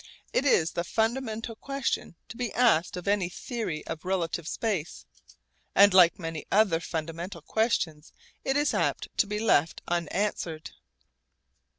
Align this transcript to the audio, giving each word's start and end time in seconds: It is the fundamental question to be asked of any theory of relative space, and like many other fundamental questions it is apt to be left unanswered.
It 0.33 0.45
is 0.45 0.71
the 0.71 0.83
fundamental 0.83 1.55
question 1.55 2.15
to 2.29 2.35
be 2.35 2.51
asked 2.53 2.97
of 2.97 3.07
any 3.07 3.29
theory 3.29 3.85
of 3.85 4.03
relative 4.03 4.47
space, 4.47 5.05
and 5.75 5.93
like 5.93 6.17
many 6.17 6.43
other 6.51 6.79
fundamental 6.79 7.43
questions 7.43 8.11
it 8.43 8.57
is 8.57 8.73
apt 8.73 9.15
to 9.17 9.27
be 9.27 9.37
left 9.37 9.83
unanswered. 9.87 10.71